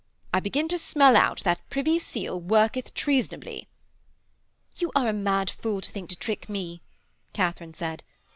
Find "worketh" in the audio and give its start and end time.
2.39-2.95